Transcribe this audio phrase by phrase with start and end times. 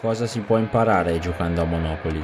[0.00, 2.22] Cosa si può imparare giocando a Monopoli?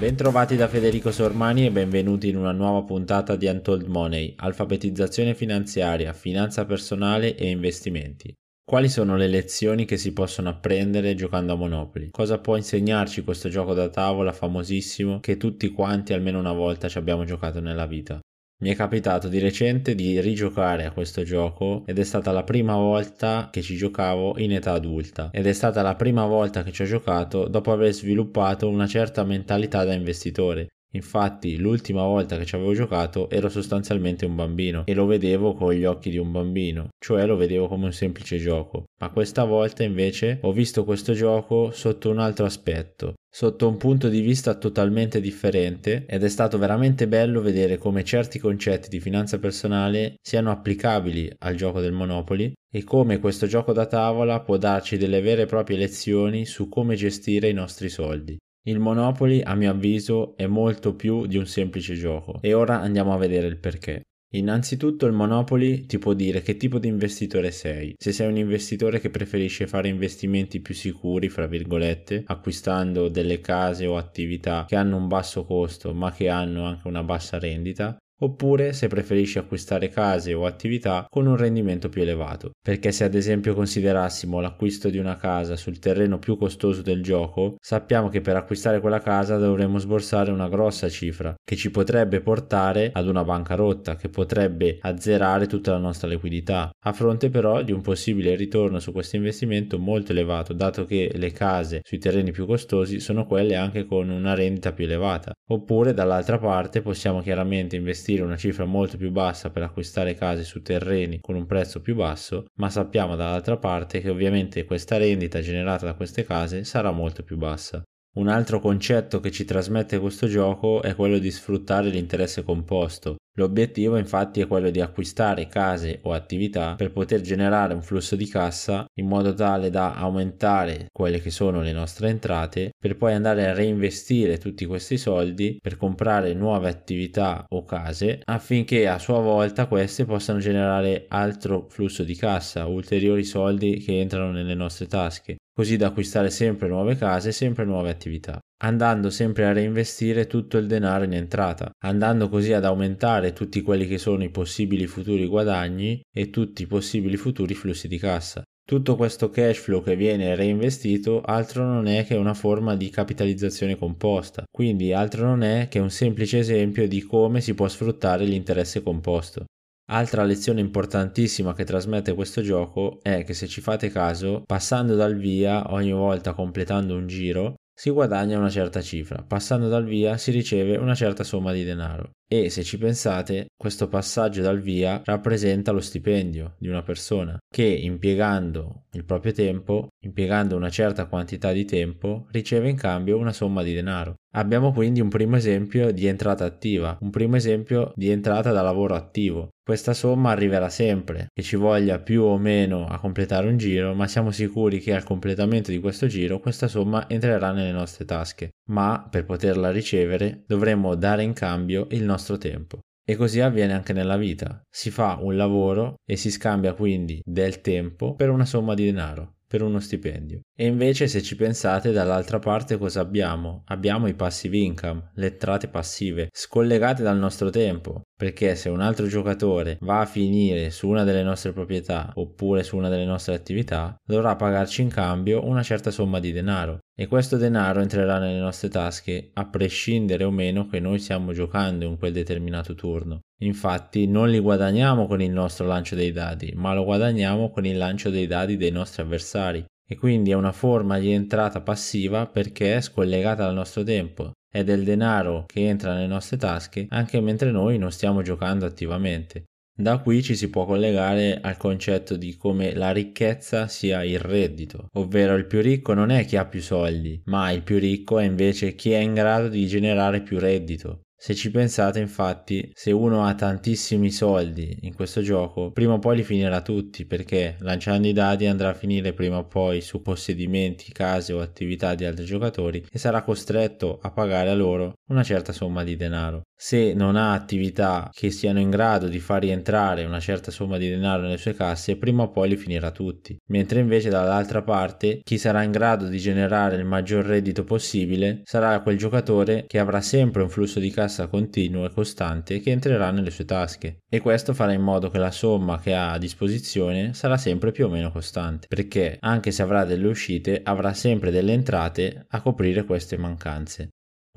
[0.00, 6.14] Bentrovati da Federico Sormani e benvenuti in una nuova puntata di Untold Money, alfabetizzazione finanziaria,
[6.14, 8.32] finanza personale e investimenti.
[8.64, 12.08] Quali sono le lezioni che si possono apprendere giocando a Monopoli?
[12.12, 16.96] Cosa può insegnarci questo gioco da tavola famosissimo che tutti quanti almeno una volta ci
[16.96, 18.20] abbiamo giocato nella vita?
[18.62, 22.74] Mi è capitato di recente di rigiocare a questo gioco ed è stata la prima
[22.74, 26.82] volta che ci giocavo in età adulta ed è stata la prima volta che ci
[26.82, 32.56] ho giocato dopo aver sviluppato una certa mentalità da investitore Infatti, l'ultima volta che ci
[32.56, 36.88] avevo giocato ero sostanzialmente un bambino e lo vedevo con gli occhi di un bambino,
[36.98, 38.86] cioè lo vedevo come un semplice gioco.
[39.00, 44.08] Ma questa volta invece ho visto questo gioco sotto un altro aspetto, sotto un punto
[44.08, 49.38] di vista totalmente differente ed è stato veramente bello vedere come certi concetti di finanza
[49.38, 54.96] personale siano applicabili al gioco del Monopoli e come questo gioco da tavola può darci
[54.96, 58.36] delle vere e proprie lezioni su come gestire i nostri soldi.
[58.62, 63.14] Il Monopoly, a mio avviso, è molto più di un semplice gioco e ora andiamo
[63.14, 64.02] a vedere il perché.
[64.32, 67.94] Innanzitutto il Monopoly ti può dire che tipo di investitore sei.
[67.96, 73.86] Se sei un investitore che preferisce fare investimenti più sicuri, fra virgolette, acquistando delle case
[73.86, 78.72] o attività che hanno un basso costo ma che hanno anche una bassa rendita, oppure
[78.72, 82.50] se preferisci acquistare case o attività con un rendimento più elevato.
[82.62, 87.56] Perché se ad esempio considerassimo l'acquisto di una casa sul terreno più costoso del gioco,
[87.60, 92.90] sappiamo che per acquistare quella casa dovremmo sborsare una grossa cifra che ci potrebbe portare
[92.92, 97.80] ad una bancarotta che potrebbe azzerare tutta la nostra liquidità, a fronte però di un
[97.80, 103.00] possibile ritorno su questo investimento molto elevato, dato che le case sui terreni più costosi
[103.00, 105.32] sono quelle anche con una rendita più elevata.
[105.48, 110.44] Oppure dall'altra parte possiamo chiaramente investire investire una cifra molto più bassa per acquistare case
[110.44, 115.40] su terreni con un prezzo più basso, ma sappiamo dall'altra parte che ovviamente questa rendita
[115.40, 117.82] generata da queste case sarà molto più bassa.
[118.12, 123.18] Un altro concetto che ci trasmette questo gioco è quello di sfruttare l'interesse composto.
[123.34, 128.26] L'obiettivo infatti è quello di acquistare case o attività per poter generare un flusso di
[128.26, 133.46] cassa in modo tale da aumentare quelle che sono le nostre entrate per poi andare
[133.46, 139.68] a reinvestire tutti questi soldi per comprare nuove attività o case affinché a sua volta
[139.68, 145.76] queste possano generare altro flusso di cassa, ulteriori soldi che entrano nelle nostre tasche così
[145.76, 150.66] da acquistare sempre nuove case e sempre nuove attività, andando sempre a reinvestire tutto il
[150.66, 156.00] denaro in entrata, andando così ad aumentare tutti quelli che sono i possibili futuri guadagni
[156.10, 158.42] e tutti i possibili futuri flussi di cassa.
[158.70, 163.76] Tutto questo cash flow che viene reinvestito altro non è che una forma di capitalizzazione
[163.76, 168.80] composta, quindi altro non è che un semplice esempio di come si può sfruttare l'interesse
[168.80, 169.46] composto.
[169.92, 175.16] Altra lezione importantissima che trasmette questo gioco è che se ci fate caso, passando dal
[175.16, 180.30] via ogni volta completando un giro, si guadagna una certa cifra, passando dal via si
[180.30, 185.72] riceve una certa somma di denaro e se ci pensate questo passaggio dal via rappresenta
[185.72, 191.64] lo stipendio di una persona che impiegando il proprio tempo, impiegando una certa quantità di
[191.64, 194.14] tempo, riceve in cambio una somma di denaro.
[194.34, 198.94] Abbiamo quindi un primo esempio di entrata attiva, un primo esempio di entrata da lavoro
[198.94, 199.48] attivo.
[199.60, 204.06] Questa somma arriverà sempre, che ci voglia più o meno a completare un giro, ma
[204.06, 208.50] siamo sicuri che al completamento di questo giro questa somma entrerà nelle nostre tasche.
[208.70, 212.78] Ma per poterla ricevere dovremo dare in cambio il nostro tempo.
[213.04, 214.62] E così avviene anche nella vita.
[214.70, 219.34] Si fa un lavoro e si scambia quindi del tempo per una somma di denaro
[219.50, 220.42] per uno stipendio.
[220.56, 223.64] E invece se ci pensate dall'altra parte cosa abbiamo?
[223.66, 229.08] Abbiamo i passive income, le entrate passive, scollegate dal nostro tempo, perché se un altro
[229.08, 233.96] giocatore va a finire su una delle nostre proprietà oppure su una delle nostre attività,
[234.06, 238.68] dovrà pagarci in cambio una certa somma di denaro e questo denaro entrerà nelle nostre
[238.68, 243.20] tasche a prescindere o meno che noi stiamo giocando in quel determinato turno.
[243.38, 247.78] Infatti non li guadagniamo con il nostro lancio dei dadi, ma lo guadagniamo con il
[247.78, 252.76] lancio dei dadi dei nostri avversari e quindi è una forma di entrata passiva perché
[252.76, 254.32] è scollegata dal nostro tempo.
[254.46, 259.44] È del denaro che entra nelle nostre tasche anche mentre noi non stiamo giocando attivamente.
[259.80, 264.88] Da qui ci si può collegare al concetto di come la ricchezza sia il reddito,
[264.92, 268.24] ovvero il più ricco non è chi ha più soldi, ma il più ricco è
[268.24, 271.00] invece chi è in grado di generare più reddito.
[271.22, 276.16] Se ci pensate, infatti, se uno ha tantissimi soldi in questo gioco, prima o poi
[276.16, 280.90] li finirà tutti, perché lanciando i dadi andrà a finire prima o poi su possedimenti,
[280.92, 285.52] case o attività di altri giocatori e sarà costretto a pagare a loro una certa
[285.52, 286.40] somma di denaro.
[286.56, 290.88] Se non ha attività che siano in grado di far rientrare una certa somma di
[290.88, 293.36] denaro nelle sue casse, prima o poi li finirà tutti.
[293.48, 298.80] Mentre invece dall'altra parte, chi sarà in grado di generare il maggior reddito possibile sarà
[298.80, 303.30] quel giocatore che avrà sempre un flusso di cassa continuo e costante che entrerà nelle
[303.30, 303.98] sue tasche.
[304.08, 307.86] E questo farà in modo che la somma che ha a disposizione sarà sempre più
[307.86, 312.84] o meno costante, perché anche se avrà delle uscite, avrà sempre delle entrate a coprire
[312.84, 313.88] queste mancanze.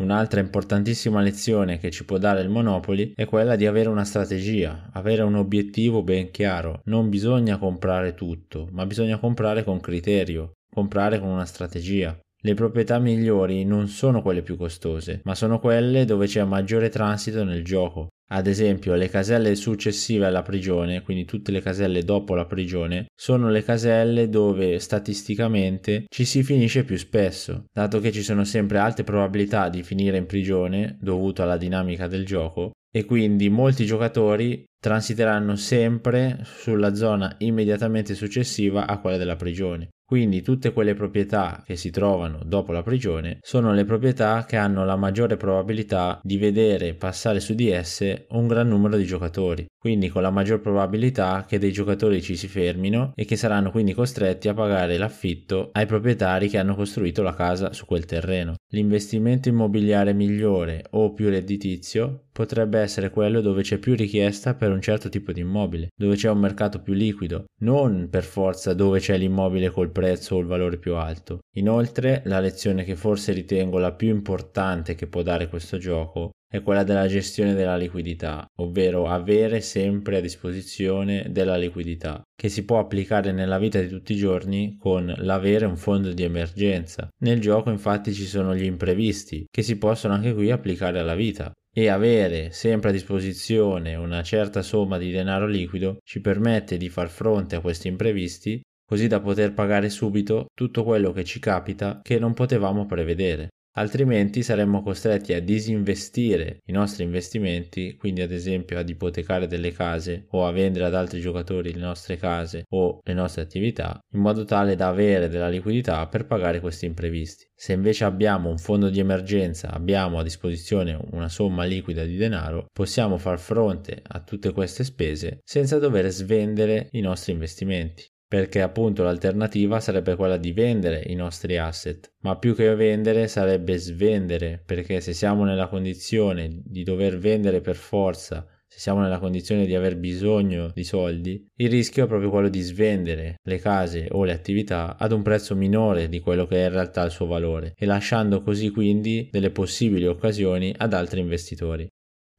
[0.02, 4.90] Un'altra importantissima lezione che ci può dare il Monopoli è quella di avere una strategia,
[4.92, 6.81] avere un obiettivo ben chiaro.
[6.86, 12.18] Non bisogna comprare tutto, ma bisogna comprare con criterio, comprare con una strategia.
[12.45, 17.45] Le proprietà migliori non sono quelle più costose, ma sono quelle dove c'è maggiore transito
[17.45, 18.10] nel gioco.
[18.34, 23.50] Ad esempio, le caselle successive alla prigione, quindi tutte le caselle dopo la prigione, sono
[23.50, 29.06] le caselle dove statisticamente ci si finisce più spesso, dato che ci sono sempre alte
[29.06, 35.56] probabilità di finire in prigione dovuto alla dinamica del gioco e quindi molti giocatori transiteranno
[35.56, 39.88] sempre sulla zona immediatamente successiva a quella della prigione.
[40.06, 44.83] Quindi tutte quelle proprietà che si trovano dopo la prigione sono le proprietà che hanno
[44.83, 50.09] la maggiore probabilità di vedere passare su di esse un gran numero di giocatori, quindi
[50.09, 54.50] con la maggior probabilità che dei giocatori ci si fermino e che saranno quindi costretti
[54.50, 58.56] a pagare l'affitto ai proprietari che hanno costruito la casa su quel terreno.
[58.74, 64.81] L'investimento immobiliare migliore o più redditizio potrebbe essere quello dove c'è più richiesta per un
[64.81, 69.18] certo tipo di immobile, dove c'è un mercato più liquido, non per forza dove c'è
[69.18, 71.40] l'immobile col prezzo o il valore più alto.
[71.56, 76.62] Inoltre, la lezione che forse ritengo la più importante che può dare questo gioco è
[76.62, 82.78] quella della gestione della liquidità, ovvero avere sempre a disposizione della liquidità, che si può
[82.78, 87.08] applicare nella vita di tutti i giorni con l'avere un fondo di emergenza.
[87.22, 91.52] Nel gioco infatti ci sono gli imprevisti, che si possono anche qui applicare alla vita
[91.76, 97.10] e avere sempre a disposizione una certa somma di denaro liquido ci permette di far
[97.10, 102.20] fronte a questi imprevisti così da poter pagare subito tutto quello che ci capita che
[102.20, 108.90] non potevamo prevedere altrimenti saremmo costretti a disinvestire i nostri investimenti, quindi ad esempio ad
[108.90, 113.42] ipotecare delle case o a vendere ad altri giocatori le nostre case o le nostre
[113.42, 117.46] attività, in modo tale da avere della liquidità per pagare questi imprevisti.
[117.56, 122.66] Se invece abbiamo un fondo di emergenza, abbiamo a disposizione una somma liquida di denaro,
[122.72, 129.03] possiamo far fronte a tutte queste spese senza dover svendere i nostri investimenti perché appunto
[129.03, 135.01] l'alternativa sarebbe quella di vendere i nostri asset, ma più che vendere sarebbe svendere, perché
[135.01, 139.97] se siamo nella condizione di dover vendere per forza, se siamo nella condizione di aver
[139.97, 144.97] bisogno di soldi, il rischio è proprio quello di svendere le case o le attività
[144.97, 148.41] ad un prezzo minore di quello che è in realtà il suo valore e lasciando
[148.41, 151.88] così quindi delle possibili occasioni ad altri investitori.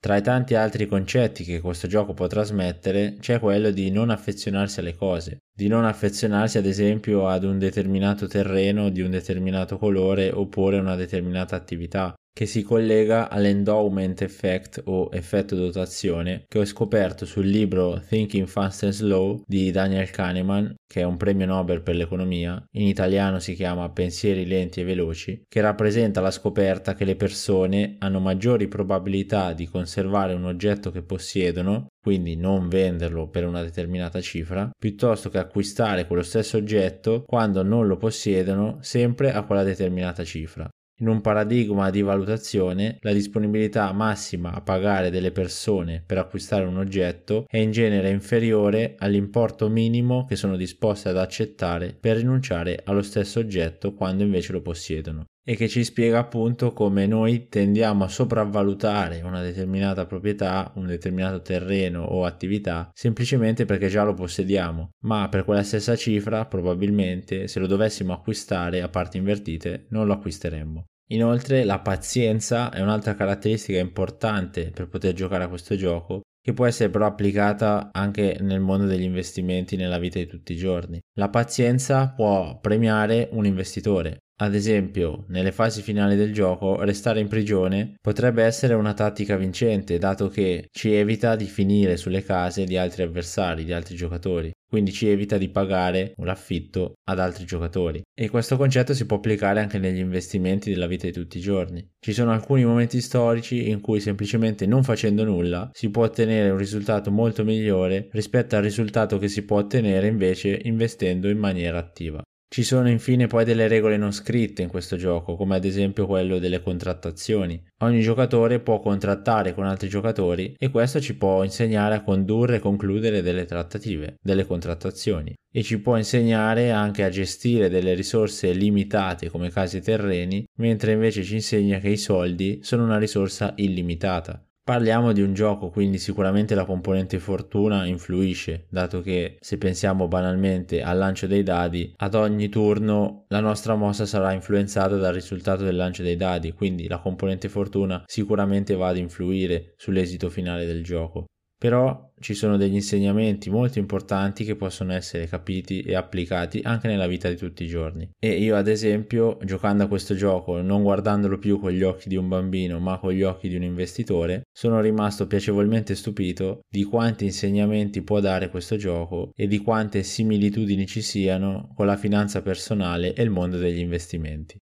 [0.05, 4.81] Tra i tanti altri concetti che questo gioco può trasmettere c'è quello di non affezionarsi
[4.81, 10.31] alle cose, di non affezionarsi ad esempio ad un determinato terreno di un determinato colore
[10.31, 17.25] oppure una determinata attività, che si collega all'endowment effect o effetto dotazione che ho scoperto
[17.25, 21.95] sul libro Thinking Fast and Slow di Daniel Kahneman, che è un premio Nobel per
[21.95, 27.15] l'economia, in italiano si chiama Pensieri lenti e veloci, che rappresenta la scoperta che le
[27.15, 33.63] persone hanno maggiori probabilità di conservare un oggetto che possiedono, quindi non venderlo per una
[33.63, 39.63] determinata cifra, piuttosto che acquistare quello stesso oggetto quando non lo possiedono sempre a quella
[39.63, 40.69] determinata cifra.
[40.99, 46.79] In un paradigma di valutazione, la disponibilità massima a pagare delle persone per acquistare un
[46.79, 53.03] oggetto è in genere inferiore all'importo minimo che sono disposte ad accettare per rinunciare allo
[53.03, 58.09] stesso oggetto quando invece lo possiedono e che ci spiega appunto come noi tendiamo a
[58.09, 65.29] sopravvalutare una determinata proprietà, un determinato terreno o attività semplicemente perché già lo possediamo, ma
[65.29, 70.85] per quella stessa cifra probabilmente se lo dovessimo acquistare a parti invertite non lo acquisteremmo.
[71.09, 76.67] Inoltre la pazienza è un'altra caratteristica importante per poter giocare a questo gioco che può
[76.67, 81.01] essere però applicata anche nel mondo degli investimenti nella vita di tutti i giorni.
[81.19, 87.29] La pazienza può premiare un investitore, Ad esempio, nelle fasi finali del gioco, restare in
[87.29, 92.77] prigione potrebbe essere una tattica vincente, dato che ci evita di finire sulle case di
[92.77, 98.03] altri avversari, di altri giocatori quindi ci evita di pagare l'affitto ad altri giocatori.
[98.13, 101.89] E questo concetto si può applicare anche negli investimenti della vita di tutti i giorni.
[102.01, 106.59] Ci sono alcuni momenti storici in cui semplicemente non facendo nulla si può ottenere un
[106.59, 112.21] risultato molto migliore rispetto al risultato che si può ottenere invece investendo in maniera attiva.
[112.49, 116.39] Ci sono infine poi delle regole non scritte in questo gioco, come ad esempio quello
[116.39, 117.61] delle contrattazioni.
[117.79, 122.61] Ogni giocatore può contrattare con altri giocatori e questo ci può insegnare a condurre e
[122.61, 129.31] concludere delle trattative, delle contrattazioni e ci può insegnare anche a gestire delle risorse limitate
[129.31, 134.45] come case e terreni, mentre invece ci insegna che i soldi sono una risorsa illimitata.
[134.65, 140.81] Parliamo di un gioco, quindi sicuramente la componente fortuna influisce, dato che se pensiamo banalmente
[140.81, 145.77] al lancio dei dadi, ad ogni turno la nostra mossa sarà influenzata dal risultato del
[145.77, 151.27] lancio dei dadi, quindi la componente fortuna sicuramente va ad influire sull'esito finale del gioco.
[151.57, 157.07] Però ci sono degli insegnamenti molto importanti che possono essere capiti e applicati anche nella
[157.07, 158.09] vita di tutti i giorni.
[158.19, 162.17] E io ad esempio, giocando a questo gioco, non guardandolo più con gli occhi di
[162.17, 167.25] un bambino, ma con gli occhi di un investitore, sono rimasto piacevolmente stupito di quanti
[167.25, 173.15] insegnamenti può dare questo gioco e di quante similitudini ci siano con la finanza personale
[173.15, 174.59] e il mondo degli investimenti.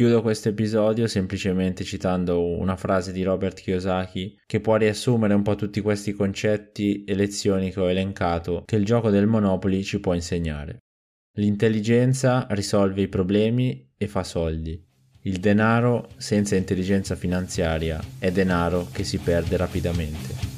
[0.00, 5.56] Chiudo questo episodio semplicemente citando una frase di Robert Kiyosaki che può riassumere un po'
[5.56, 10.14] tutti questi concetti e lezioni che ho elencato che il gioco del Monopoly ci può
[10.14, 10.78] insegnare.
[11.36, 14.82] L'intelligenza risolve i problemi e fa soldi.
[15.24, 20.49] Il denaro senza intelligenza finanziaria è denaro che si perde rapidamente.